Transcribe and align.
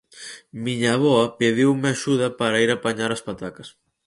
Miña 0.63 0.89
avoa 0.95 1.33
pediume 1.39 1.87
axuda 1.89 2.27
para 2.39 2.61
ir 2.65 2.69
apañar 2.71 3.11
as 3.13 3.25
patacas 3.27 3.67